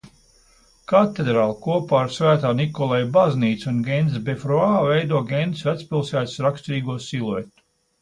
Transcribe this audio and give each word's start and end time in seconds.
Katedrāle 0.91 1.57
kopā 1.65 1.99
ar 2.05 2.09
Svētā 2.15 2.55
Nikolaja 2.61 3.11
baznīcu 3.19 3.71
un 3.75 3.79
Gentes 3.91 4.19
befruā 4.33 4.73
veido 4.91 5.23
Gentes 5.33 5.65
vecpilsētas 5.73 6.39
raksturīgo 6.49 7.01
siluetu. 7.11 7.59